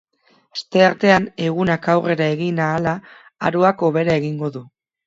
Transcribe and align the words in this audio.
Asteartean, 0.57 1.27
egunak 1.49 1.91
aurrera 1.95 2.31
egin 2.39 2.65
ahala 2.71 2.95
aroak 3.51 3.89
hobera 3.91 4.23
egingo 4.25 4.57
du. 4.59 4.69